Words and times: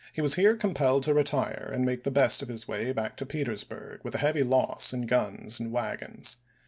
was 0.19 0.33
here 0.33 0.55
compelled 0.55 1.03
to 1.03 1.13
retire 1.13 1.69
and 1.71 1.85
make 1.85 2.01
the 2.01 2.09
best 2.09 2.41
of 2.41 2.47
his 2.47 2.67
way 2.67 2.91
back 2.91 3.15
to 3.15 3.23
Petersburg, 3.23 3.99
with 4.03 4.15
a 4.15 4.17
heavy 4.17 4.41
loss 4.41 4.93
in 4.93 5.03
guns 5.05 5.59
and 5.59 5.71
wagons. 5.71 6.37